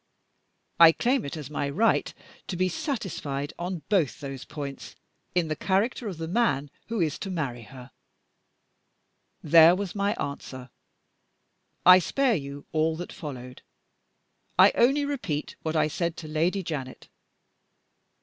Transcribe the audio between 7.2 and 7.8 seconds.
marry